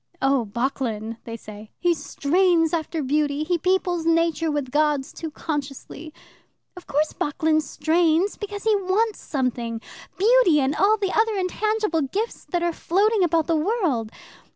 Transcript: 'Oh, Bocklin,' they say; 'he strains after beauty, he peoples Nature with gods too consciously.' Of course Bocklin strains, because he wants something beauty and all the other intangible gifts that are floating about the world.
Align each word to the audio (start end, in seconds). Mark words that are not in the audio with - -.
'Oh, 0.19 0.45
Bocklin,' 0.51 1.17
they 1.25 1.37
say; 1.37 1.69
'he 1.77 1.93
strains 1.93 2.73
after 2.73 3.03
beauty, 3.03 3.43
he 3.43 3.59
peoples 3.59 4.03
Nature 4.03 4.49
with 4.49 4.71
gods 4.71 5.13
too 5.13 5.29
consciously.' 5.29 6.11
Of 6.75 6.87
course 6.87 7.13
Bocklin 7.13 7.61
strains, 7.61 8.35
because 8.35 8.63
he 8.63 8.75
wants 8.75 9.19
something 9.21 9.79
beauty 10.17 10.59
and 10.59 10.75
all 10.75 10.97
the 10.97 11.11
other 11.13 11.35
intangible 11.35 12.01
gifts 12.01 12.45
that 12.45 12.63
are 12.63 12.73
floating 12.73 13.23
about 13.23 13.45
the 13.45 13.55
world. 13.55 14.11